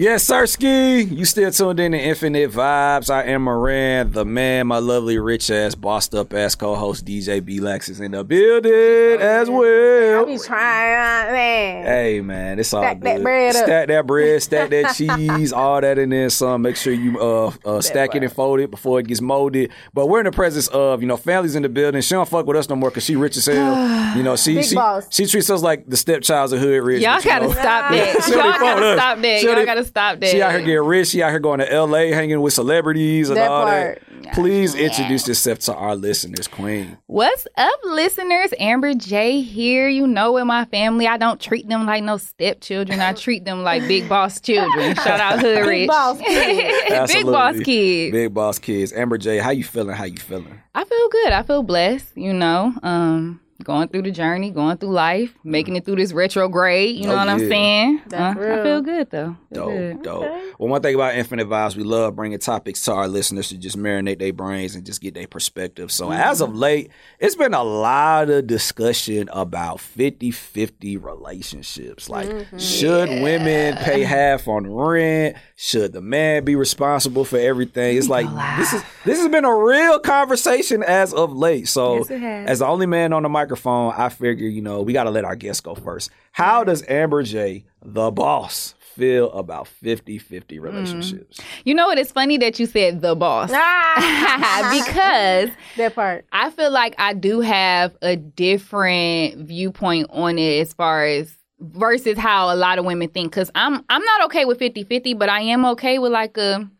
[0.00, 1.10] Yes, Sirski.
[1.10, 3.10] You still tuned in to Infinite Vibes.
[3.10, 7.58] I am Moran, the man, my lovely rich ass, bossed up ass co-host DJ B
[7.58, 8.70] Lex is in the building
[9.20, 10.22] as well.
[10.22, 11.84] I Be trying, man.
[11.84, 13.06] Hey man, it's all Stack good.
[13.08, 13.64] that bread up.
[13.64, 16.30] Stack that bread, stack that cheese, all that in there.
[16.30, 19.72] Some make sure you uh, uh stack it and fold it before it gets molded.
[19.94, 22.02] But we're in the presence of you know families in the building.
[22.02, 24.14] She don't fuck with us no more because she rich as hell.
[24.16, 25.08] you know she Big she boss.
[25.10, 27.02] she treats us like the stepchilds of hood rich.
[27.02, 28.28] Y'all you gotta know, stop that.
[28.28, 29.42] Y'all gotta stop that.
[29.42, 30.30] Y'all gotta stop that.
[30.30, 31.08] She out here getting rich.
[31.08, 32.10] She out here going to L.A.
[32.12, 34.02] hanging with celebrities and That all part.
[34.22, 34.34] that.
[34.34, 36.98] Please introduce yourself to our listeners, Queen.
[37.06, 38.52] What's up, listeners?
[38.58, 39.88] Amber Jaii here.
[39.88, 43.00] You know, in my family, I don't treat them like no stepchildren.
[43.00, 44.94] I treat them like big boss children.
[44.96, 45.68] Shout out Hood Rich.
[45.68, 47.12] Big boss kids.
[47.12, 48.12] big boss kids.
[48.12, 48.92] Big boss kids.
[48.92, 49.94] Amber Jaii, how you feeling?
[49.96, 50.60] How you feeling?
[50.74, 51.32] I feel good.
[51.32, 52.16] I feel blessed.
[52.16, 56.96] You know, um, going through the journey, going through life, making it through this retrograde.
[56.96, 57.44] You know Oh, what I'm yeah.
[57.48, 58.00] That's saying?
[58.12, 59.36] Uh, I feel good though.
[59.52, 60.02] Feel Dope, good.
[60.02, 60.22] dope.
[60.24, 60.50] Okay.
[60.58, 63.76] Well, one thing about Infinite Vibes, we love bringing topics to our listeners to just
[63.76, 65.90] marinate their brains and just get their perspective.
[65.90, 66.50] So, as Mm-hmm.
[66.52, 72.08] of late, it's been a lot of discussion about 50 50 relationships.
[72.08, 72.58] Like, Mm-hmm.
[72.58, 75.36] should women pay half on rent?
[75.56, 77.96] Should the man be responsible for everything?
[77.96, 78.26] It's like,
[78.58, 81.68] this is this has been a real conversation as of late.
[81.68, 85.04] So, Yes, as the only man on the microphone, I figure, you know, we got
[85.04, 86.10] to let our guests go first.
[86.32, 91.40] How does Amber Jaii, the boss, feel about 50 50 relationships?
[91.64, 91.98] You know what?
[91.98, 96.26] It's funny that you said the boss Ah, because that part.
[96.32, 102.18] I feel like I do have a different viewpoint on it as far as versus
[102.18, 105.40] how a lot of women think cuz I'm I'm not okay with 50-50 but I
[105.40, 106.70] am okay with like a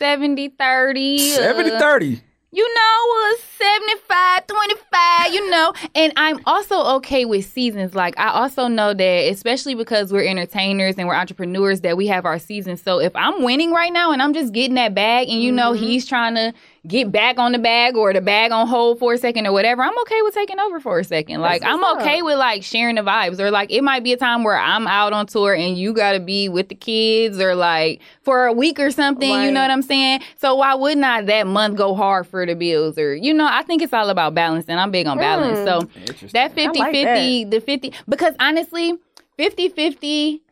[0.00, 2.20] 70-30 70 uh, 30.
[2.52, 5.72] You know, a 75, 25, you know.
[5.94, 7.94] And I'm also okay with seasons.
[7.94, 12.24] Like, I also know that, especially because we're entertainers and we're entrepreneurs, that we have
[12.24, 12.82] our seasons.
[12.82, 15.72] So if I'm winning right now and I'm just getting that bag and, you know,
[15.72, 15.84] mm-hmm.
[15.84, 16.54] he's trying to
[16.86, 19.82] get back on the bag or the bag on hold for a second or whatever,
[19.82, 21.40] I'm okay with taking over for a second.
[21.40, 22.24] Like, I'm what's okay up.
[22.24, 23.40] with, like, sharing the vibes.
[23.40, 26.12] Or, like, it might be a time where I'm out on tour and you got
[26.12, 29.42] to be with the kids or, like, for a week or something.
[29.42, 30.20] You know what I'm saying?
[30.36, 32.98] So why would not that month go hard for the bills?
[32.98, 35.58] Or, you know, I think it's all about balance and I'm big on balance.
[35.58, 35.64] Hmm.
[35.64, 36.30] So Interesting.
[36.32, 38.94] that 50 like 50, the 50, because honestly,
[39.36, 40.42] 50 50,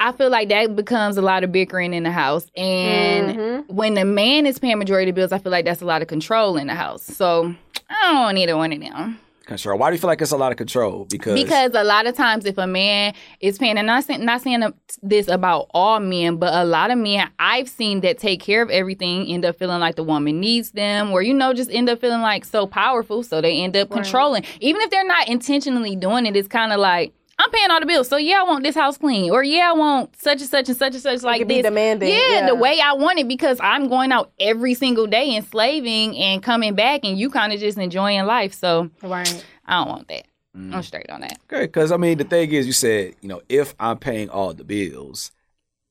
[0.00, 2.46] I feel like that becomes a lot of bickering in the house.
[2.56, 3.74] And Mm-hmm.
[3.74, 6.08] when the man is paying majority of bills, I feel like that's a lot of
[6.08, 7.02] control in the house.
[7.02, 7.54] So
[7.90, 9.18] I don't want either one of them.
[9.44, 9.78] Control.
[9.78, 11.06] Why do you feel like it's a lot of control?
[11.06, 14.42] Because, Because a lot of times, if a man is paying, and not saying, not
[14.42, 14.62] saying
[15.02, 18.68] this about all men, but a lot of men I've seen that take care of
[18.68, 21.98] everything end up feeling like the woman needs them, or you know, just end up
[21.98, 24.44] feeling like so powerful, so they end up controlling.
[24.60, 27.14] Even if they're not intentionally doing it, it's kind of like.
[27.40, 29.72] I'm paying all the bills, so yeah, I want this house clean, or yeah, I
[29.72, 31.64] want such and such and such and such like could be this.
[31.64, 32.46] demanding, yeah, yeah.
[32.46, 36.74] the way I want it because I'm going out every single day enslaving and coming
[36.74, 38.54] back, and you kind of just enjoying life.
[38.54, 39.44] So Right.
[39.66, 40.26] I don't want that.
[40.54, 40.84] I'm mm.
[40.84, 41.38] straight on that.
[41.52, 44.52] okay, because I mean, the thing is, you said, you know, if I'm paying all
[44.52, 45.30] the bills,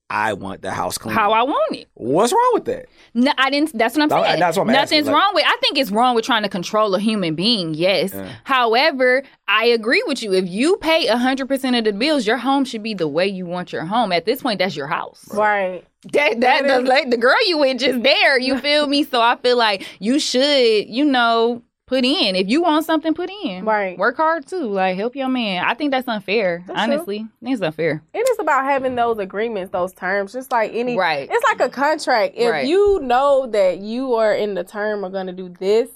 [0.10, 1.14] I want the house clean.
[1.14, 1.90] How I want it.
[1.96, 2.86] What's wrong with that?
[3.14, 3.78] No, I didn't.
[3.78, 4.40] That's what I'm saying.
[4.40, 5.44] that's what I'm Nothing's asking, like- wrong with.
[5.46, 7.74] I think it's wrong with trying to control a human being.
[7.74, 8.16] Yes.
[8.46, 10.34] However, I agree with you.
[10.34, 13.46] If you pay 100 percent of the bills, your home should be the way you
[13.46, 14.12] want your home.
[14.14, 15.28] At this point, that's your house.
[15.34, 15.86] Right.
[16.14, 18.40] That that the, like, the girl you with just there.
[18.40, 19.04] You feel me?
[19.04, 22.36] So I feel like you should, you know, put in.
[22.36, 23.66] If you want something, put in.
[23.66, 23.98] Right.
[23.98, 24.68] Work hard too.
[24.68, 25.64] Like help your man.
[25.66, 26.64] I think that's unfair.
[26.68, 28.04] That's honestly, think it's unfair.
[28.14, 30.96] And it's about having those agreements, those terms, just like any.
[30.98, 31.28] Right.
[31.32, 32.36] It's like a contract.
[32.38, 32.68] If Right.
[32.68, 35.90] you know that you are in the term are going to do this,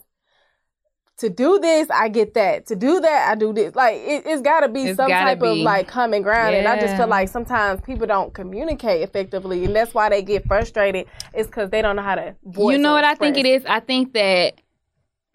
[1.18, 2.66] to do this, I get that.
[2.68, 3.76] To do that, I do this.
[3.76, 6.56] Like it, it's got to be It's some type of like common ground.
[6.56, 10.48] And I just feel like sometimes people don't communicate effectively, and that's why they get
[10.48, 11.06] frustrated.
[11.36, 12.36] Is because they don't know how to.
[12.46, 13.64] Voice you know what I think it is.
[13.66, 14.56] I think that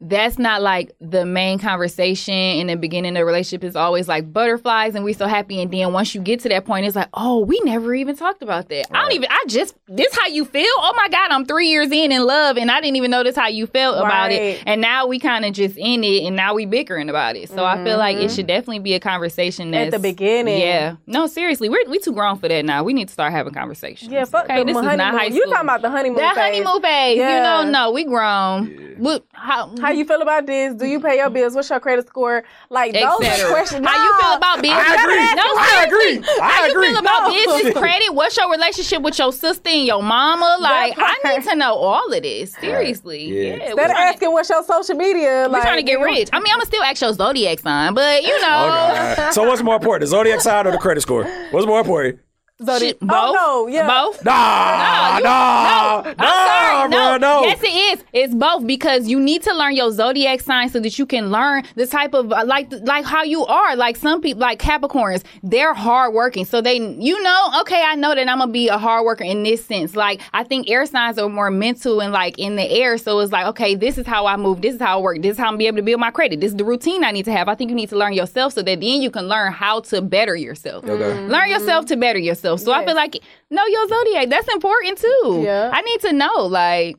[0.00, 3.64] that's not like the main conversation in the beginning of the relationship.
[3.64, 5.62] Is always like butterflies and we so happy.
[5.62, 8.42] And then once you get to that point it's like oh we never even talked
[8.42, 8.94] about that.
[8.94, 11.90] I don't even i just this how you feel oh my god i'm three years
[11.92, 14.80] in in love and i didn't even know this how you felt about it and
[14.80, 17.82] now we kind of just in it and now we bickering about it so i
[17.84, 19.94] feel like it should definitely be a conversation that's, Mm-hmm.
[19.94, 20.60] At the beginning.
[20.60, 23.52] yeah no seriously we're we too grown for that now we need to start having
[23.54, 24.98] conversations Yeah, fuck okay the this is honeymoon.
[24.98, 26.18] not high school You talking about the honeymoon?
[26.18, 26.64] that phase.
[26.64, 27.18] honeymoon phase.
[27.18, 27.36] Yeah.
[27.36, 28.94] You know, no, we grown.
[28.98, 30.74] What, how, How you feel about this?
[30.74, 31.54] Do you pay your bills?
[31.54, 32.44] What's your credit score?
[32.70, 33.48] Like those et cetera.
[33.48, 33.86] are questions.
[33.86, 34.82] How you feel about business?
[34.82, 35.34] I agree.
[35.34, 36.16] No, I seriously.
[36.18, 36.28] agree.
[36.40, 36.88] I How you agree.
[36.88, 37.34] feel about No.
[37.54, 38.14] business credit?
[38.14, 40.56] What's your relationship with your sister and your mama?
[40.60, 42.52] Like, I need to know all of this.
[42.60, 43.24] Seriously.
[43.24, 43.42] Yeah.
[43.42, 43.52] Yeah.
[43.54, 46.00] Instead we of trying to- asking what's your social media, we like trying to get
[46.00, 46.28] rich.
[46.32, 49.28] I mean, I'm gonna still ask your zodiac sign, but you know, Okay.
[49.32, 51.24] so what's more important, the zodiac sign or the credit score?
[51.50, 52.20] What's more important?
[52.64, 52.80] Zodiac.
[52.80, 53.10] Shit, both?
[53.12, 53.86] Oh no, yeah.
[53.86, 54.24] Both?
[54.24, 56.88] Nah, you- nah, no, I'm sorry.
[56.88, 57.42] bro, No, no.
[57.42, 57.66] yes, it
[57.98, 58.04] is.
[58.14, 61.64] It's both because you need to learn your zodiac sign so that you can learn
[61.74, 63.76] the type of uh, like like how you are.
[63.76, 68.26] Like some people, like Capricorns, they're hardworking, so they, you know, okay, I know that
[68.26, 69.94] I'm gonna be a hard worker in this sense.
[69.94, 73.32] Like I think air signs are more mental and like in the air, so it's
[73.32, 75.48] like, okay, this is how I move, this is how I work, this is how
[75.48, 77.48] I'm be able to build my credit, this is the routine I need to have.
[77.50, 80.00] I think you need to learn yourself so that then you can learn how to
[80.00, 80.84] better yourself.
[80.84, 81.20] Okay.
[81.26, 82.45] Learn yourself to better yourself.
[82.54, 82.86] So I Yes.
[82.86, 83.16] feel like
[83.50, 84.28] know your zodiac.
[84.28, 85.42] That's important too.
[85.44, 85.70] Yeah.
[85.72, 86.46] I need to know.
[86.46, 86.96] Like,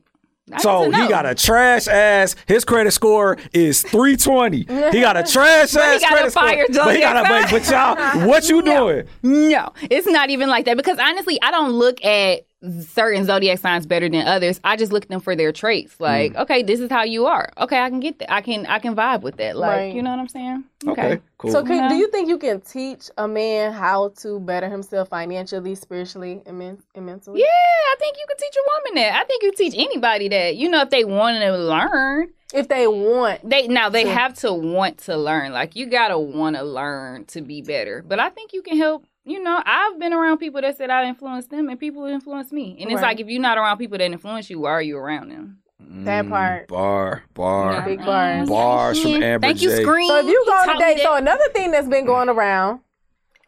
[0.52, 1.02] I So need to know.
[1.04, 2.36] he got a trash ass.
[2.46, 4.66] His credit score is three twenty.
[4.92, 6.84] He got a trash ass got a credit fire score.
[6.86, 9.06] But he got a zodiac but, but y'all, what you doing?
[9.22, 9.72] no.
[9.82, 12.42] It's not even like that because honestly, I don't look at
[12.80, 14.60] certain zodiac signs better than others.
[14.64, 15.94] I just look at them for their traits.
[16.00, 16.42] Like, Mm.
[16.42, 17.50] okay, this is how you are.
[17.58, 18.32] Okay, I can get that.
[18.32, 19.56] I can I can vibe with that.
[19.56, 19.94] Like, Right.
[19.94, 20.64] you know what I'm saying?
[20.86, 21.50] Okay, cool.
[21.52, 21.88] So, can, Yeah.
[21.88, 26.58] do you think you can teach a man how to better himself financially, spiritually, and,
[26.58, 27.40] men- and mentally?
[27.40, 29.20] Yeah, I think you can teach a woman that.
[29.20, 30.56] I think you teach anybody that.
[30.56, 32.28] You know, if they want to learn.
[32.54, 34.12] If they want, They now they Sure.
[34.12, 35.52] have to want to learn.
[35.52, 38.02] Like you gotta want to learn to be better.
[38.06, 39.04] But I think you can help.
[39.28, 42.78] You know, I've been around people that said I influenced them, and people influenced me.
[42.80, 43.08] And it's Right.
[43.10, 45.58] like if you're not around people that influence you, why are you around them?
[46.04, 46.68] that Mm, part.
[46.68, 47.82] Bar, bar.
[47.82, 48.48] Big bars.
[48.48, 49.82] Bars from Amber Thank you, J.
[49.82, 50.08] Screen.
[50.08, 52.80] So if you go on a me date, so another thing that's been going around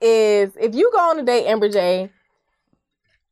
[0.00, 2.11] is if you go on a date, Amber Jaii,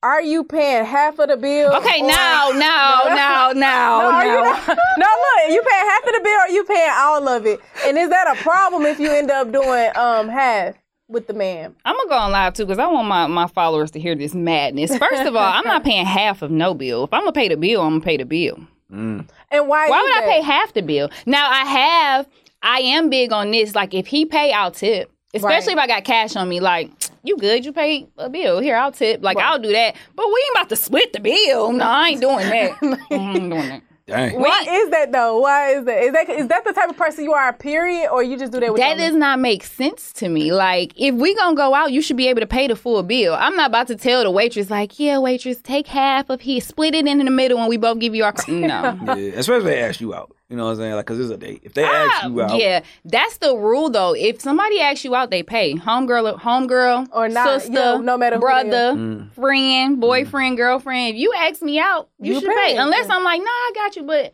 [0.02, 1.74] are you paying half of the bill?
[1.76, 4.44] okay, or- now, now, now, now, are you now.
[4.44, 4.66] not,
[4.98, 7.60] no, look, you paying half of the bill or you paying all of it?
[7.86, 10.74] And is that a problem if you end up doing um half
[11.08, 11.74] with the man?
[11.84, 14.34] I'm gonna go on live too because I want my, my followers to hear this
[14.34, 14.96] madness.
[14.96, 17.04] First of all, I'm not paying half of no bill.
[17.04, 18.58] If I'm gonna pay the bill, I'm gonna pay the bill.
[18.92, 19.28] Mm.
[19.50, 19.88] And why?
[19.88, 21.10] Why is would I pay half the bill?
[21.26, 22.28] Now I have,
[22.62, 23.74] I am big on this.
[23.74, 25.10] Like if he pay, I'll tip.
[25.34, 26.60] Especially if I got cash on me.
[26.60, 26.90] Like
[27.22, 27.64] you good?
[27.64, 28.76] You pay a bill here?
[28.76, 29.22] I'll tip.
[29.22, 29.94] Like I'll do that.
[30.14, 31.72] But we ain't about to split the bill.
[31.72, 32.78] No, I ain't doing that.
[33.10, 33.82] I ain't doing that.
[34.08, 34.40] Dang.
[34.40, 35.38] Why is that though?
[35.38, 36.02] Why is that?
[36.02, 37.52] Is that is that the type of person you are?
[37.52, 40.50] Period, or you just do that with That your does not make sense to me.
[40.50, 43.34] Like, if we gonna go out, you should be able to pay the full bill.
[43.34, 46.94] I'm not about to tell the waitress, like, yeah, waitress, take half of here, split
[46.94, 48.34] it in the middle, and we both give you our.
[48.48, 48.98] No.
[49.06, 50.34] Yeah, especially if they ask you out.
[50.50, 50.94] You know what I'm saying?
[50.94, 51.60] Like, cause it's a date.
[51.62, 54.14] If they ask you out, Ah, Yeah, that's the rule though.
[54.14, 55.74] If somebody asks you out, they pay.
[55.74, 59.30] Homegirl, homegirl, Or not, sister, yeah, no matter who brother, Mm.
[59.34, 61.14] friend, boyfriend, girlfriend.
[61.14, 62.72] If you ask me out, you, You should pay.
[62.72, 62.76] pay.
[62.78, 64.04] Unless I'm like, nah, I got you.
[64.04, 64.32] But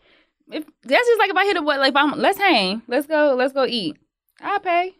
[0.52, 3.08] if that's just like if I hit a boy, like if I'm let's hang, let's
[3.08, 3.96] go, let's go eat.
[4.40, 4.94] I pay.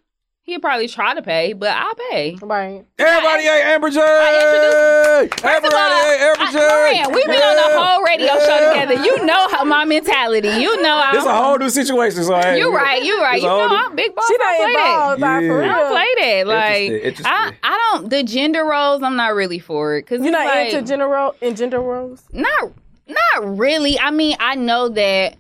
[0.46, 2.37] He'll probably try to pay, but I'll pay.
[2.43, 2.84] right.
[2.99, 4.43] everybody ain't Amber Jaii.
[4.43, 6.69] introduced- Everybody ain't Amber Jaii.
[6.69, 8.54] I, Moran, we've been on the whole radio show
[8.96, 9.02] Yeah.
[9.02, 9.20] together.
[9.20, 10.49] You know how my mentality.
[10.49, 11.12] You know how.
[11.12, 12.25] This a whole new situation.
[12.25, 13.02] So hey, you right.
[13.02, 13.41] You're right.
[13.41, 14.26] You know new- I'm big boss.
[14.26, 15.17] She not play that.
[15.17, 15.37] involved, Yeah.
[15.37, 16.46] I don't play that.
[16.46, 17.26] Like Interesting, interesting.
[17.26, 19.02] I, I don't the gender roles.
[19.02, 22.23] I'm not really for it because You're not like, into general in gender roles.
[22.32, 22.73] not
[23.06, 23.99] not really.
[23.99, 25.37] I mean, I know that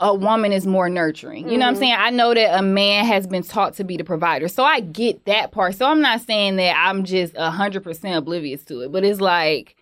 [0.00, 1.48] a woman is more nurturing.
[1.48, 1.80] You know what I'm mm-hmm.
[1.80, 1.96] saying?
[1.98, 5.24] I know that a man has been taught to be the provider, so I get
[5.24, 5.76] that part.
[5.76, 9.76] So I'm not saying that I'm just hundred percent oblivious to it, but it's like.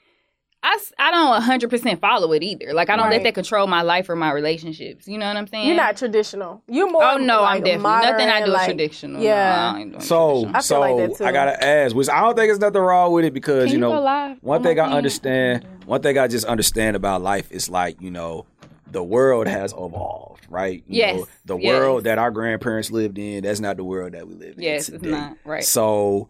[0.62, 2.74] I, s- I don't 100% follow it either.
[2.74, 3.12] Like, I don't Right.
[3.14, 5.08] let that control my life or my relationships.
[5.08, 5.66] You know what I'm saying?
[5.68, 6.62] You're not traditional.
[6.68, 7.02] You're more.
[7.02, 7.82] Oh, no, like, I'm definitely.
[7.82, 9.22] modern, nothing I do like, is traditional.
[9.22, 9.32] Yeah.
[9.72, 10.50] No, I ain't doing So, traditional.
[10.50, 11.24] I feel so like that too.
[11.24, 13.74] I gotta ask, which I don't think there's nothing wrong with it because Can you
[13.74, 14.92] you know go one on thing I thing?
[14.94, 18.44] understand, one thing I just understand about life is like you know
[18.90, 20.82] the world has evolved, right?
[20.86, 21.66] You Yes, know, the yes.
[21.68, 24.90] world that our grandparents lived in, that's not the world that we live in Yes,
[24.90, 25.38] it's not.
[25.44, 25.64] Right.
[25.64, 26.28] So,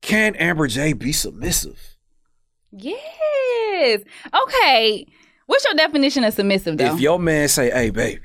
[0.00, 1.96] can Amber Jaii be submissive?
[2.72, 4.02] Yes.
[4.34, 5.06] Okay.
[5.46, 6.94] What's your definition of submissive, though?
[6.94, 8.20] If your man say, "Hey, baby,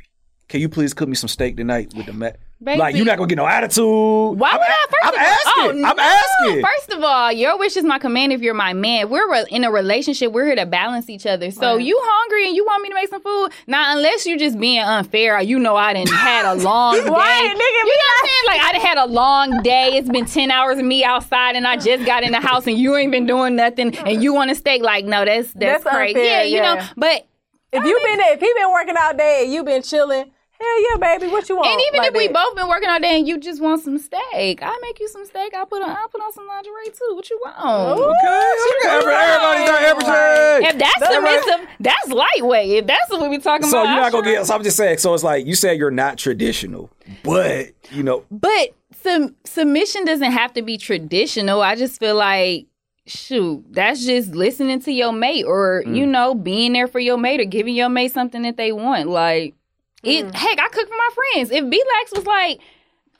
[0.50, 2.80] can you please cook me some steak tonight with the mat?" Baby.
[2.80, 3.84] Like you're not gonna get no attitude.
[3.84, 4.86] Why I'm would I?
[4.90, 5.84] First I'm of all, asking.
[5.84, 6.04] oh, I'm no.
[6.04, 6.62] asking.
[6.64, 8.32] First of all, your wish is my command.
[8.32, 10.32] If you're my man, we're re- in a relationship.
[10.32, 11.52] We're here to balance each other.
[11.52, 11.86] So Right.
[11.86, 13.50] you hungry and you want me to make some food?
[13.68, 17.02] Now, unless you're just being unfair, you know I didn't had a long day.
[17.02, 18.44] Nigga, you know what I'm saying?
[18.48, 19.90] Like I done had a long day.
[19.98, 22.78] It's been ten hours of me outside, and I just got in the house, and
[22.78, 24.82] you ain't been doing nothing, and you want to steak?
[24.84, 26.20] Like no, that's that's, That's crazy.
[26.20, 26.82] unfair, yeah, you know.
[26.96, 27.26] But
[27.72, 30.32] If you been there, if he been working all day and you been chilling.
[30.64, 31.32] Hell yeah, baby.
[31.32, 31.68] What you want?
[31.68, 33.98] And even Like if we both been working all day and you just want some
[33.98, 35.54] steak, I'll make you some steak.
[35.54, 37.16] I'll put on I'll put on some lingerie too.
[37.16, 37.56] What you want?
[38.00, 38.04] Ooh.
[38.04, 38.96] Okay, okay.
[38.96, 40.70] Every- Everybody's got Amber Jaii.
[40.72, 42.70] If that's submissive, that's lightweight.
[42.70, 43.84] If that's what we be talking So about.
[43.88, 44.46] So you're not gonna sure- get.
[44.48, 44.98] So I'm just saying.
[45.00, 46.90] So it's like you said you're not traditional,
[47.24, 48.70] but you know, But
[49.02, 51.62] sub- submission doesn't have to be traditional.
[51.62, 52.68] I just feel like
[53.06, 55.98] shoot, that's just listening to your mate or, Mm.
[55.98, 59.10] you know, being there for your mate or giving your mate something that they want.
[59.10, 59.56] Like
[60.04, 60.34] it Mm.
[60.36, 61.52] heck, I cook for my friends.
[61.52, 62.60] If B-Lax was like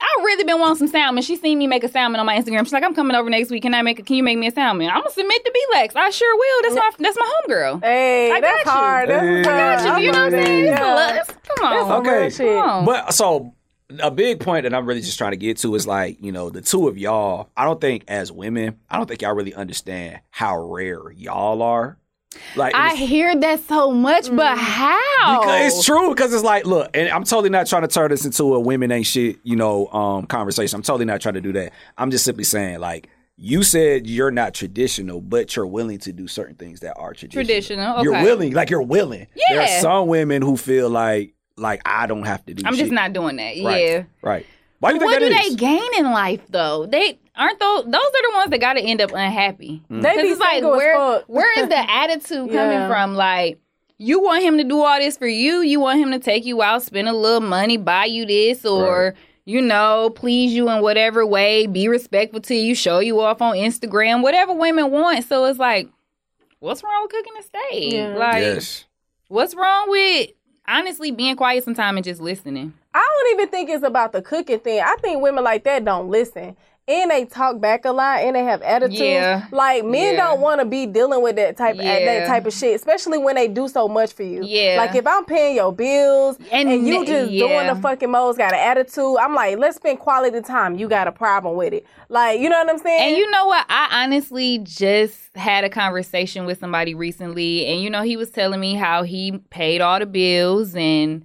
[0.02, 1.24] I really been wanting some salmon.
[1.24, 2.66] She seen me make a salmon on my Instagram.
[2.66, 3.62] She's like, I'm coming over next week.
[3.62, 4.00] Can I make?
[4.00, 4.90] A, can you make me a salmon?
[4.90, 5.96] I'm gonna submit to B-Lex.
[5.96, 6.62] I sure will.
[6.64, 7.82] That's my that's my homegirl.
[7.84, 8.80] Hey, I that's got you.
[8.82, 9.10] hard.
[9.10, 9.44] That's Hey.
[9.44, 9.48] hard.
[9.80, 10.66] I got You You know what I'm saying?
[10.66, 11.10] Yeah.
[11.22, 11.88] it's- Come on.
[11.88, 12.32] Some Okay.
[12.32, 12.86] Come on.
[12.86, 13.54] But so
[14.02, 16.50] a big point that I'm really just trying to get to is like, you know,
[16.50, 20.20] the two of y'all, I don't think as women, I don't think y'all really understand
[20.32, 21.98] how rare y'all are.
[22.56, 24.38] Like I it's- hear that so much, Mm.
[24.38, 25.42] but how?
[25.42, 28.26] because it's true because it's like, look, and I'm totally not trying to turn this
[28.26, 30.76] into a women ain't shit, you know, um, conversation.
[30.78, 31.74] I'm totally not trying to do that.
[31.98, 36.28] I'm just simply saying, like, you said you're not traditional, but you're willing to do
[36.28, 37.44] certain things that are traditional.
[37.46, 39.28] Traditional, You're willing, like you're willing.
[39.36, 39.44] Yeah.
[39.56, 42.64] There are some women who feel like, like I don't have to do.
[42.66, 43.56] I'm just not doing that.
[43.64, 43.84] Right.
[43.84, 44.04] Yeah.
[44.22, 44.46] Right.
[44.80, 45.50] Why do you think What that do is?
[45.50, 46.86] they gain in life though?
[46.86, 49.82] They aren't those those are the ones that gotta end up unhappy.
[49.90, 50.02] Mm.
[50.02, 51.24] They Because be it's like single as where fuck.
[51.28, 52.54] where is the attitude Yeah.
[52.54, 53.16] coming from?
[53.16, 53.60] Like
[53.98, 56.62] you want him to do all this for you, you want him to take you
[56.62, 61.26] out, spend a little money, buy you this, or you know, please you in whatever
[61.26, 65.26] way, be respectful to you, show you off on Instagram, whatever women want.
[65.26, 65.90] So it's like,
[66.60, 67.94] what's wrong with cooking a steak?
[67.94, 68.16] Yeah.
[68.16, 68.86] Like yes.
[69.28, 70.30] what's wrong with
[70.68, 72.74] honestly being quiet sometime and just listening?
[72.94, 74.80] I don't even think it's about the cooking thing.
[74.80, 76.56] I think women like that don't listen.
[76.86, 79.00] And they talk back a lot and they have attitudes.
[79.00, 79.46] Yeah.
[79.52, 80.26] Like men Yeah.
[80.28, 82.04] don't want to be dealing with that type Yeah.
[82.04, 84.44] that type of shit, especially when they do so much for you.
[84.44, 84.76] Yeah.
[84.80, 88.52] Like if I'm paying your bills And and, you just doing the fucking most, got
[88.52, 89.16] an attitude.
[89.18, 90.76] I'm like, let's spend quality time.
[90.76, 91.86] You got a problem with it.
[92.10, 93.02] Like, you know what I'm saying?
[93.14, 93.66] And you know what?
[93.70, 98.60] I honestly just had a conversation with somebody recently, and you know, he was telling
[98.60, 101.24] me how he paid all the bills, and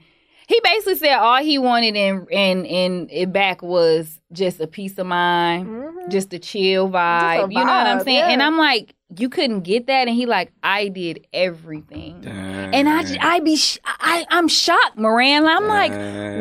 [0.48, 4.96] he basically said all he wanted in in in it back was just a peace
[4.98, 7.52] of mind, just a chill vibe.
[7.52, 8.22] you know what I'm vibe, saying?
[8.22, 8.42] And.
[8.42, 12.26] I'm like, you couldn't get that, and he like, I did everything.
[12.26, 15.46] And I I be, sh- I, I'm shocked, Moran.
[15.46, 15.92] I'm like,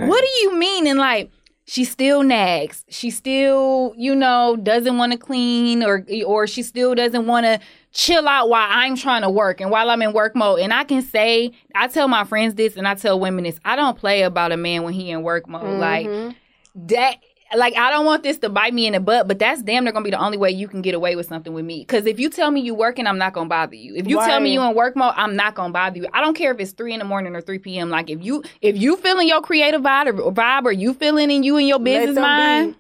[0.10, 0.88] what do you mean?
[0.88, 1.30] And like,
[1.70, 2.86] she still nags.
[2.88, 7.60] She still, you know, doesn't want to clean, or or she still doesn't want to
[7.92, 10.62] chill out while I'm trying to work and while I'm in work mode.
[10.62, 13.60] And I can say, I tell my friends this, and I tell women this.
[13.66, 15.78] I don't play about a man when he in work mode.
[15.78, 16.88] Like mm-hmm.
[16.88, 17.18] that.
[17.56, 19.94] Like I don't want this to bite me in the butt, but that's damn near
[19.94, 21.80] gonna be the only way you can get away with something with me.
[21.80, 23.96] Because if you tell me you working, I'm not gonna bother you.
[23.96, 26.08] If you tell me you in work mode, I'm not gonna bother you.
[26.14, 27.90] I don't care if it's three in the morning or three p.m.
[27.90, 31.44] Like if you if you feeling your creative vibe or, vibe, or you feeling in
[31.44, 32.76] you and your business mind,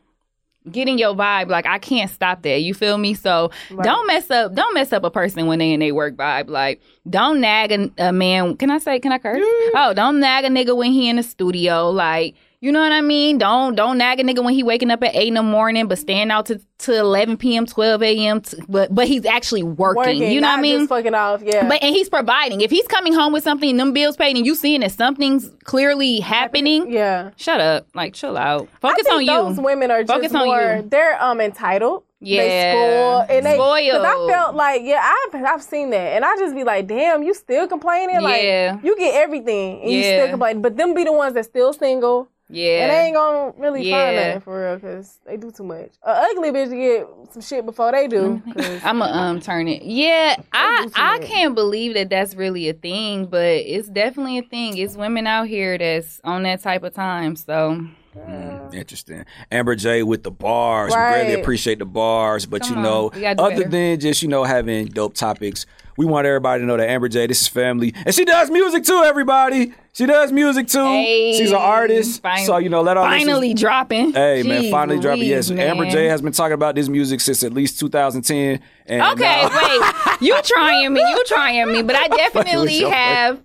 [0.65, 0.71] be.
[0.71, 1.47] get in your vibe.
[1.47, 2.61] Like I can't stop that.
[2.61, 3.13] You feel me?
[3.13, 4.53] So don't mess up.
[4.53, 6.49] Don't mess up a person when they in their work vibe.
[6.49, 8.57] Like don't nag a, a man.
[8.57, 8.99] Can I say?
[8.99, 9.39] Can I curse?
[9.75, 11.89] Oh, don't nag a nigga when he in the studio.
[11.89, 12.35] Like.
[12.59, 13.37] You know what I mean?
[13.37, 15.99] Don't don't nag a nigga when he waking up at eight in the morning, but
[15.99, 18.41] staying out to, to eleven p.m., twelve a.m.
[18.41, 19.97] t- But but he's actually working.
[19.97, 20.79] Working, you know what I mean?
[20.79, 21.67] Just fucking off, yeah.
[21.67, 22.61] But and he's providing.
[22.61, 25.51] If he's coming home with something and them bills paid, and you seeing that something's
[25.65, 27.29] clearly happening, yeah.
[27.35, 27.85] shut up.
[27.93, 28.67] Like chill out.
[28.81, 29.27] Focus on you.
[29.27, 30.77] Those women are just Focus on more.
[30.77, 30.89] you.
[30.89, 32.05] They're um entitled.
[32.19, 32.41] Yeah.
[32.41, 33.51] They spoil and they.
[33.53, 37.21] Because I felt like yeah, I've I've seen that, and I just be like, damn,
[37.21, 38.19] you still complaining?
[38.21, 38.79] Like Yeah.
[38.81, 40.17] you get everything, and you Yeah.
[40.23, 40.63] still complain.
[40.63, 42.83] But them be the ones that still single, yeah.
[42.83, 44.27] and they ain't gonna really find Yeah.
[44.27, 45.91] nothing for real because they do too much.
[46.03, 48.41] A ugly bitch get some shit before they do.
[48.83, 49.83] I'm gonna um turn it.
[49.83, 51.27] Yeah, I I much.
[51.27, 54.77] can't believe that that's really a thing, but it's definitely a thing.
[54.77, 57.35] It's women out here that's on that type of time.
[57.35, 57.85] So
[58.17, 59.25] Mm, interesting.
[59.51, 60.91] Amber Jaii with the bars.
[60.91, 63.69] We greatly appreciate the bars, but Come you know, other better.
[63.69, 65.65] than just you know having dope topics,
[65.97, 68.83] we want everybody to know that Amber Jaii, this is family, and she does music
[68.83, 69.01] too.
[69.03, 70.83] Everybody, she does music too.
[70.83, 74.13] Hey, She's an artist, fin- so you know, let our finally listeners- dropping.
[74.13, 75.23] Hey man, Jeez finally dropping.
[75.23, 75.91] Yes, Amber man.
[75.91, 78.59] J has been talking about this music since at least 2010.
[78.89, 80.21] And, Okay, uh, wait.
[80.21, 81.01] You trying me?
[81.01, 81.81] You trying me?
[81.81, 83.39] But I definitely have.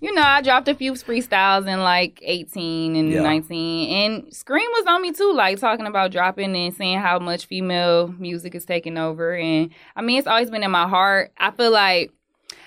[0.00, 3.22] You know, I dropped a few freestyles in like 18 and Yeah.
[3.22, 3.90] 19.
[3.90, 8.08] And Scream was on me too, like talking about dropping and saying how much female
[8.18, 9.34] music is taking over.
[9.34, 11.32] And I mean, it's always been in my heart.
[11.36, 12.12] I feel like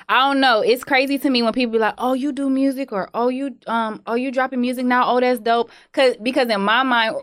[0.10, 0.62] I don't know.
[0.62, 3.56] It's crazy to me when people be like, "Oh, you do music," or "Oh, you
[3.68, 5.72] um, oh, you dropping music now." Oh, that's dope.
[5.94, 7.16] Cause because in my mind,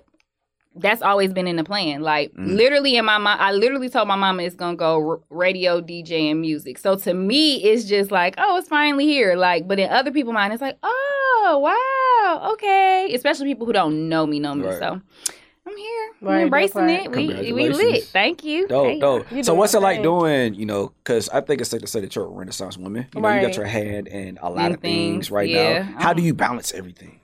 [0.76, 2.00] that's always been in the plan.
[2.02, 2.54] Like mm.
[2.54, 6.30] literally in my mind, I literally told my mama it's gonna go r- radio, DJ,
[6.30, 6.78] and music.
[6.78, 9.34] So to me, it's just like, oh, it's finally here.
[9.36, 13.10] Like, but in other people's mind, it's like, oh, wow, okay.
[13.14, 14.66] Especially people who don't know me, know me.
[14.66, 14.78] Right.
[14.78, 15.00] So
[15.66, 16.10] I'm here.
[16.22, 17.10] Right, I'm embracing that it.
[17.10, 17.78] We we Congratulations.
[17.78, 18.04] lit.
[18.04, 18.68] Thank you.
[18.68, 19.00] Dope, Hey.
[19.00, 19.32] dope.
[19.32, 22.00] You So what's it like doing, you know, because I think it's safe to say
[22.00, 23.06] that you're a renaissance woman.
[23.14, 25.82] You know, you got your hand in a lot In of things, things, right yeah.
[25.82, 26.00] now.
[26.00, 27.19] How do um, you balance everything?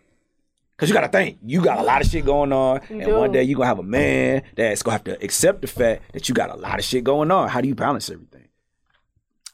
[0.77, 3.13] Because you got to think, you got a lot of shit going on, You and
[3.17, 5.67] one day you're going to have a man that's going to have to accept the
[5.67, 7.49] fact that you got a lot of shit going on.
[7.49, 8.49] How do you balance everything?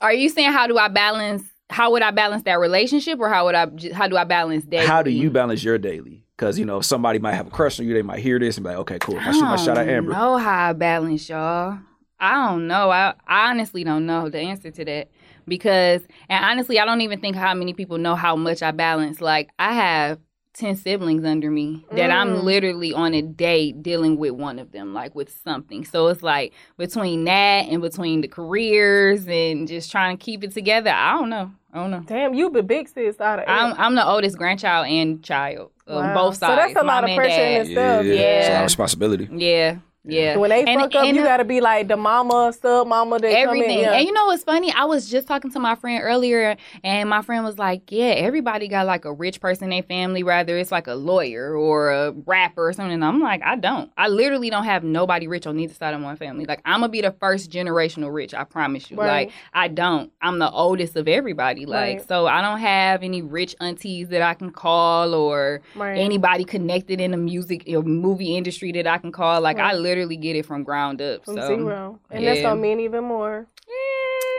[0.00, 3.47] Are you saying how do I balance how would I balance that relationship, or how
[3.47, 3.67] would I?
[3.93, 4.87] How do I balance that?
[4.87, 6.25] How do you balance your daily?
[6.37, 7.95] Because you know somebody might have a crush on you.
[7.95, 9.17] They might hear this and be like, okay, cool.
[9.17, 10.12] If I shoot my shot at Amber.
[10.12, 11.79] know how I balance, y'all.
[12.21, 12.91] I don't know.
[12.91, 15.11] I, I honestly don't know the answer to that
[15.49, 19.21] because, and honestly, I don't even think how many people know how much I balance.
[19.21, 20.21] Like, I have
[20.55, 22.15] 10 siblings under me that Mm.
[22.15, 25.85] I'm literally on a date dealing with one of them, like with something.
[25.85, 30.53] So it's like between that and between the careers and just trying to keep it
[30.53, 30.91] together.
[30.91, 31.51] I don't know.
[31.73, 32.03] I don't know.
[32.07, 35.97] Damn, you the big sis out of I'm, I'm the oldest grandchild and child, um,
[35.97, 36.15] Wow.
[36.15, 36.53] both sides.
[36.53, 38.05] So that's a lot of and pressure in itself.
[38.05, 39.29] yeah, it's a lot of responsibility.
[39.35, 40.37] Yeah, yeah.
[40.37, 43.31] When they And- fuck up, and- you gotta be like the mama, sub mama that
[43.31, 43.79] come everything.
[43.79, 43.85] in.
[43.85, 43.93] Yeah.
[43.93, 44.73] And you know what's funny?
[44.73, 48.69] I was just talking to my friend earlier, and my friend was like, "Yeah, everybody
[48.69, 52.11] got like a rich person in their family, whether it's like a lawyer or a
[52.27, 53.91] rapper or something." And I'm like, I don't.
[53.97, 56.45] I literally don't have nobody rich on either side of my family.
[56.47, 58.35] Like I'm gonna be the first generational rich.
[58.35, 58.97] I promise you.
[58.97, 59.27] Right.
[59.29, 60.11] Like I don't.
[60.21, 61.67] I'm the oldest of everybody.
[61.67, 62.09] Like Right.
[62.09, 65.97] so, I don't have any rich aunties that I can call or Right.
[65.99, 69.41] anybody connected in the music or movie industry that I can call.
[69.41, 69.77] Like I Right.
[69.93, 71.25] Literally get it from ground up.
[71.25, 72.51] from so zero, and that's yeah.
[72.51, 73.47] so many even more.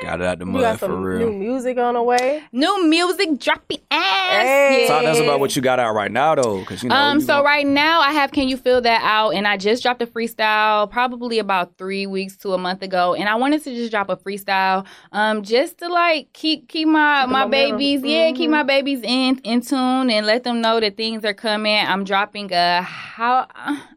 [0.03, 1.29] Got it out the mud for real.
[1.29, 2.43] new music on the way.
[2.51, 4.41] New music dropping ass.
[4.43, 4.85] Hey.
[4.87, 6.95] Talk to us about what you got out right now, though, because you know.
[6.95, 9.57] um, you so gon- right now I have Can You Feel That out and I
[9.57, 13.13] just dropped a freestyle probably about three weeks to a month ago.
[13.13, 17.21] And I wanted to just drop a freestyle um just to like keep keep my
[17.21, 17.77] Keep the my momentum.
[17.77, 21.33] babies, yeah, keep my babies in in tune and let them know that things are
[21.33, 21.77] coming.
[21.77, 23.47] I'm dropping a how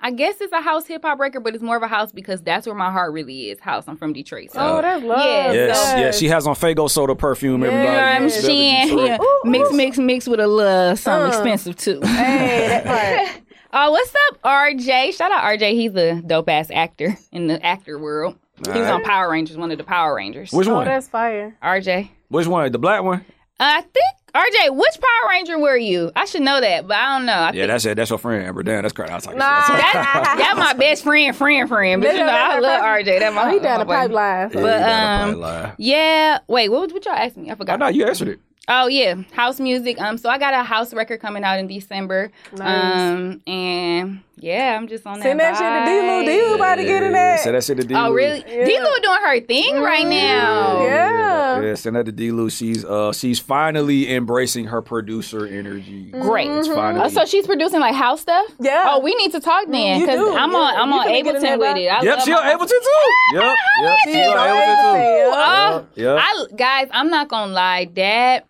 [0.01, 2.43] I guess it's a house hip hop record, but it's more of a house because
[2.43, 3.59] that's where my heart really is.
[3.61, 3.85] House.
[3.89, 4.51] I'm from Detroit.
[4.53, 5.19] So Oh, that's love.
[5.19, 7.62] Yeah, Yes, so- yeah, she has on Fago soda perfume.
[7.62, 7.69] Yeah.
[7.69, 8.99] Everybody, You know what I'm She's up in saying?
[8.99, 9.19] Yeah.
[9.21, 9.76] Ooh, Mix, ooh.
[9.76, 11.29] mix, mix with a little something Uh.
[11.35, 12.00] expensive too.
[12.03, 12.85] Hey, that
[13.33, 13.43] part.
[13.73, 15.15] Oh, what's up, RJ?
[15.15, 15.73] Shout out RJ.
[15.73, 18.37] He's a dope ass actor in the actor world.
[18.65, 20.50] He was on Power Rangers, one of the Power Rangers.
[20.50, 20.87] Which Oh, one?
[20.87, 21.55] that's fire.
[21.62, 22.09] RJ.
[22.29, 22.73] Which one?
[22.73, 23.23] The black one?
[23.59, 24.77] I think RJ.
[24.77, 26.13] Which Power Ranger were you?
[26.15, 27.33] I should know that, but I don't know.
[27.33, 27.95] I Yeah, think that's it.
[27.97, 28.63] That's your friend, Amber.
[28.63, 29.11] Damn, that's crazy.
[29.11, 29.45] I was like, Nah.
[29.69, 32.03] that's- that's, that's my best friend, friend, friend.
[32.03, 33.19] But you know, I love RJ.
[33.19, 33.49] That's my.
[33.49, 33.95] Oh, he down my the boy.
[33.95, 34.51] pipeline.
[34.53, 35.73] Yeah, But, um, probably.
[35.79, 36.39] Yeah.
[36.49, 37.49] Wait, what, what y'all asked me?
[37.49, 37.79] I I forgot.
[37.79, 38.41] know you answered it.
[38.69, 40.01] Oh yeah, house music.
[40.01, 42.33] Um, so I got a house record coming out in December.
[42.52, 43.00] Nice.
[43.00, 45.23] Um, and yeah, I'm just on that.
[45.23, 46.41] Send that shit to D-Lou.
[46.43, 47.41] D-Lou about to get in that.
[47.41, 47.95] Send that shit to D.
[47.95, 48.45] Oh really?
[48.47, 48.65] Yeah.
[48.65, 50.83] D-Lou doing her thing right now.
[50.83, 51.61] Yeah.
[51.63, 51.75] yeah.
[51.75, 52.31] Send that to D.
[52.33, 52.51] Lou.
[52.51, 56.11] She's uh, she's finally embracing her producer energy.
[56.11, 56.51] Great.
[56.51, 57.05] It's finally.
[57.05, 58.47] Oh, so she's producing like house stuff.
[58.61, 58.85] Yeah.
[58.89, 60.59] Oh, we need to talk then because I'm yeah.
[60.59, 61.89] on I'm You on finna get in Ableton with it.
[61.89, 63.35] I yep, she on house- Ableton too.
[63.35, 63.99] Yep, yep.
[64.05, 65.33] She She's on on Ableton too.
[65.33, 66.19] Ableton, Oh, Yep, uh, yep.
[66.23, 68.47] I guys, I'm not gonna lie, that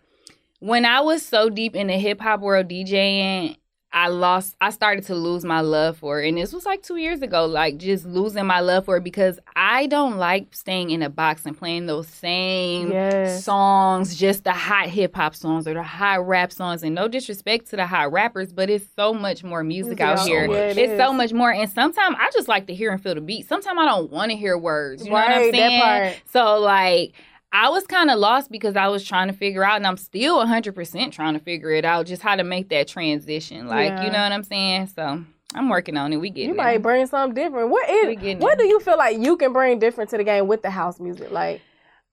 [0.59, 3.57] when I was so deep in the hip hop world DJing,
[3.97, 6.29] I lost I started to lose my love for it.
[6.29, 9.39] And this was like two years ago, like just losing my love for it because
[9.55, 13.43] I don't like staying in a box and playing those same Yes.
[13.43, 16.83] songs, just the hot hip hop songs or the hot rap songs.
[16.83, 20.45] And no disrespect to the hot rappers, but it's so much more music out here.
[20.45, 20.97] so it it's is.
[20.99, 21.51] so much more.
[21.51, 23.47] And sometimes I just like to hear and feel the beat.
[23.47, 25.03] Sometimes I don't want to hear words.
[25.03, 25.79] You know what I'm Right, that saying?
[25.81, 26.21] part.
[26.31, 27.13] So like
[27.51, 30.37] I was kind of lost because I was trying to figure out, and I'm still
[30.45, 33.67] 100% trying to figure it out, just how to make that transition.
[33.67, 34.05] Like, Yeah.
[34.05, 34.87] you know what I'm saying?
[34.87, 35.23] So
[35.55, 36.17] I'm working on it.
[36.17, 37.69] We get You might bring something different.
[37.69, 38.37] What is?
[38.39, 38.59] What it.
[38.59, 41.31] do you feel like you can bring different to the game with the house music?
[41.31, 41.61] Like,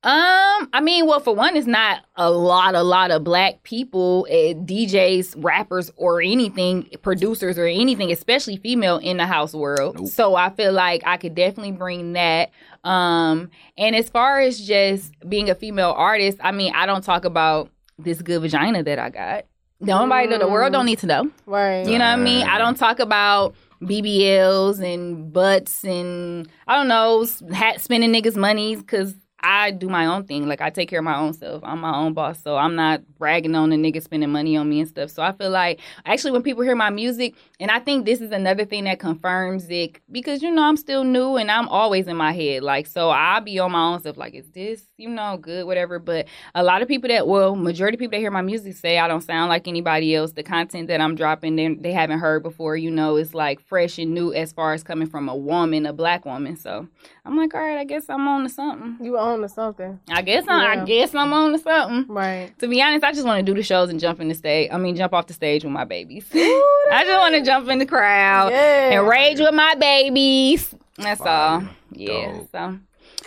[0.05, 4.27] Um, I mean, well, for one, it's not a lot, a lot of black people,
[4.31, 9.99] uh, DJs, rappers, or anything, producers, or anything, especially female in the house world.
[9.99, 10.09] Nope.
[10.09, 12.51] So I feel like I could definitely bring that.
[12.85, 17.25] Um, and as far as just being a female artist, I mean, I don't talk
[17.25, 19.47] about this good vagina that I got.
[19.81, 21.31] Nobody, the world don't need to know.
[21.47, 21.87] right?
[21.87, 22.47] You know what I mean?
[22.47, 28.81] I don't talk about BBLs and butts and I don't know hat spending niggas' monies
[28.81, 30.49] because I do my own thing.
[30.49, 31.63] Like I take care of my own self.
[31.65, 34.81] I'm my own boss, so I'm not bragging on the niggas spending money on me
[34.81, 35.11] and stuff.
[35.11, 38.33] So I feel like actually when people hear my music, and I think this is
[38.33, 42.17] another thing that confirms it because you know I'm still new and I'm always in
[42.17, 42.63] my head.
[42.63, 44.17] Like so I'll be on my own stuff.
[44.17, 45.99] Like is this you know good whatever?
[45.99, 48.99] But a lot of people that well majority of people that hear my music say
[48.99, 50.33] I don't sound like anybody else.
[50.33, 52.79] The content that I'm dropping they haven't heard before.
[52.79, 55.93] You know it's like fresh and new as far as coming from a woman, a
[55.93, 56.57] black woman.
[56.57, 56.89] So
[57.27, 58.99] I'm like all right, I guess I'm on to something.
[59.05, 60.83] You own to something, I guess I'm, Yeah.
[60.83, 62.05] I guess I'm on to something.
[62.15, 62.53] right?
[62.59, 64.69] To be honest, I just want to do the shows and jump in the stage.
[64.73, 66.27] I mean, jump off the stage with my babies.
[66.35, 68.99] I just want to jump in the crowd Yeah.
[69.01, 70.75] and rage with my babies.
[70.99, 71.63] That's all.
[71.93, 72.33] Yeah.
[72.33, 72.49] Dope.
[72.53, 72.79] So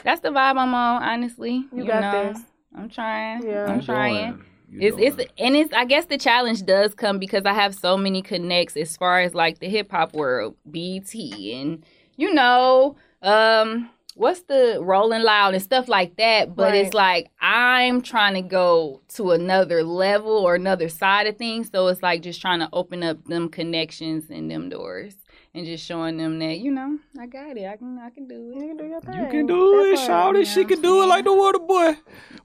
[0.03, 1.01] that's the vibe I'm on.
[1.03, 2.33] Honestly, You got know.
[2.33, 2.41] this.
[2.75, 3.43] I'm trying.
[3.47, 3.65] Yeah.
[3.65, 4.31] I'm trying.
[4.33, 4.45] doing.
[4.69, 5.27] You It's it's doing.
[5.37, 8.95] and it's I guess the challenge does come because I have so many connects as
[8.97, 11.83] far as like the hip hop world, BT, and
[12.15, 16.75] you know, um, what's the rolling loud and stuff like that but Right.
[16.85, 21.85] it's like i'm trying to go to another level or another side of things so
[21.87, 25.13] it's like just trying to open up them connections and them doors
[25.57, 28.51] and just showing them that you know i got it i can i can do
[28.51, 29.15] it You can do your thing.
[29.19, 30.07] You can do it, That part.
[30.07, 30.45] shout it.
[30.47, 31.95] She can do it like the water boy.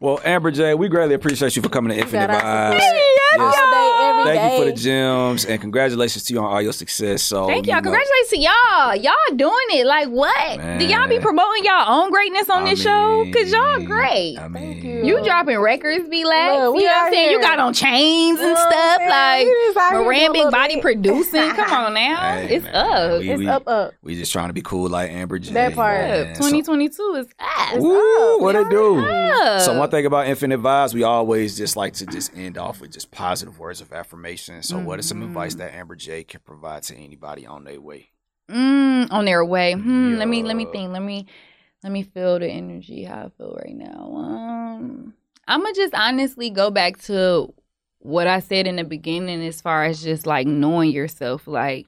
[0.01, 2.81] Well, Amber Jaii, we greatly appreciate you for coming to Infinite got Vibes.
[2.81, 2.93] support.
[3.41, 6.73] All day, every Thank you for the gems and congratulations to you on all your
[6.73, 7.23] success.
[7.23, 7.81] So Thank you y'all.
[7.83, 8.97] know- Congratulations to y'all.
[8.97, 9.87] Y'all doing it.
[9.87, 10.79] Like what?
[10.79, 13.25] Do y'all be promoting y'all own greatness on I this show?
[13.33, 14.39] Cause y'all great.
[14.39, 15.05] I mean, Thank you.
[15.05, 17.31] You dropping records, be like, Look, you know what I'm saying?
[17.33, 19.11] You got on chains and You know what I'm stuff, saying?
[19.11, 20.83] like We just out here Moran Big Body bit.
[20.83, 21.51] producing.
[21.51, 23.02] Come on now, Hey, it's man, up.
[23.21, 23.95] We- It's we- up, up.
[24.03, 25.53] We just trying to be cool like Amber Jaii.
[25.53, 26.01] That part.
[26.01, 26.35] man.
[26.35, 27.81] So- 2022 is up.
[27.81, 28.99] Ooh, what it do?
[28.99, 29.61] up.
[29.63, 32.93] So one thing about Infinite Vibes, we always just like to just end off with
[32.93, 34.63] just positive words of affirmation.
[34.63, 38.09] So what is some advice that Amber Jaii can provide to anybody on their way?
[38.51, 39.73] Mm, on their way.
[39.73, 40.17] Hmm.
[40.17, 40.93] Let me let me think.
[40.93, 41.27] Let me
[41.83, 44.13] let me feel the energy how I feel right now.
[44.15, 45.15] Um,
[45.49, 47.53] I'm gonna just honestly go back to
[48.01, 51.47] what I said in the beginning, as far as just like knowing yourself.
[51.47, 51.87] Like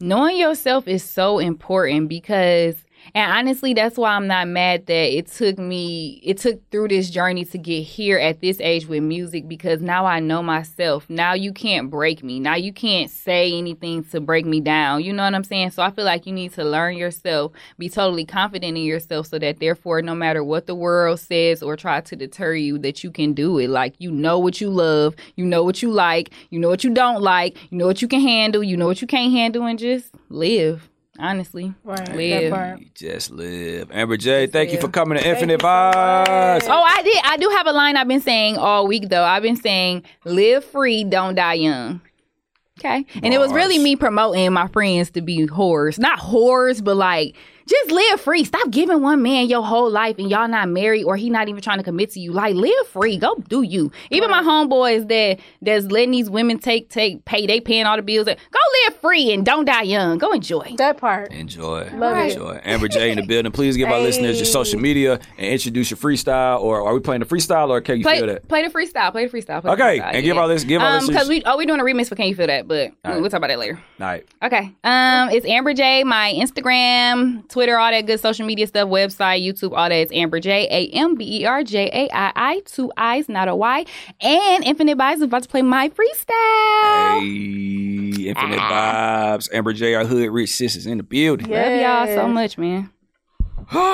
[0.00, 5.26] knowing yourself is so important because and honestly that's why i'm not mad that it
[5.26, 9.48] took me it took through this journey to get here at this age with music
[9.48, 11.08] because now i know myself.
[11.08, 12.40] Now you can't break me.
[12.40, 15.02] Now you can't say anything to break me down.
[15.02, 15.70] You know what i'm saying?
[15.70, 19.38] So i feel like you need to learn yourself be totally confident in yourself so
[19.38, 23.10] that therefore no matter what the world says or try to deter you that you
[23.10, 23.68] can do it.
[23.68, 26.90] Like you know what you love you know what you like you know what you
[26.90, 29.78] don't like you know what you can handle you know what you can't handle and
[29.78, 32.04] just live honestly Right.
[32.06, 32.52] That Live.
[32.52, 32.80] part.
[32.94, 33.90] Just live.
[33.92, 35.66] Amber Jaii, thank you for coming to Thank Infinite you so.
[35.66, 36.66] Vibes.
[36.68, 39.42] oh i did i do have a line i've been saying all week though i've
[39.42, 42.00] been saying live free don't die young
[42.78, 46.96] okay and it was really me promoting my friends to be whores not whores but
[46.96, 47.34] like
[47.66, 48.44] just live free.
[48.44, 51.60] Stop giving one man your whole life and y'all not married or he not even
[51.60, 52.32] trying to commit to you.
[52.32, 53.16] Like live free.
[53.18, 53.90] Go do you.
[54.10, 58.02] Even my homeboys that that's letting these women take take pay they paying all the
[58.02, 58.26] bills.
[58.26, 58.32] Go
[58.86, 60.18] live free and don't die young.
[60.18, 60.74] Go enjoy.
[60.78, 61.32] That part.
[61.32, 61.90] Enjoy.
[61.94, 62.32] Love it.
[62.32, 62.60] Enjoy.
[62.64, 63.50] Amber Jaii in the building.
[63.52, 66.60] Please give our listeners your social media and introduce your freestyle.
[66.60, 68.46] Or are we playing the freestyle or can you Play, feel that?
[68.48, 69.10] play the freestyle.
[69.12, 69.60] Play the freestyle.
[69.62, 71.56] Play the Okay, freestyle, and give our this give all um, listeners- because we oh
[71.56, 73.20] we doing a remix for Can You Feel That, but All right.
[73.20, 73.80] we'll talk about that later.
[74.00, 74.24] All right.
[74.42, 74.72] Okay.
[74.84, 76.04] Um, it's Amber Jaii.
[76.04, 79.94] My Instagram, Twitter, all that good social media stuff, website, YouTube, all that.
[79.94, 80.66] It's Amber Jaii.
[80.70, 82.60] A M B E R J A I I.
[82.66, 83.86] Two I's, not a Y.
[84.20, 87.20] And Infinite Vibes is about to play my freestyle.
[87.22, 89.38] Hey, Infinite ah.
[89.38, 89.48] Vibes.
[89.54, 91.48] Amber Jaii, our hood rich sisters in the building.
[91.48, 92.90] Love y'all so much, man.